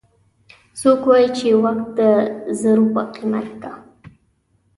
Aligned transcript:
څوک 0.79 1.01
وایي 1.09 1.27
چې 1.37 1.47
وخت 1.63 1.87
د 1.99 2.01
زرو 2.59 2.85
په 2.93 3.01
قیمت 3.15 3.47
ده 3.61 3.71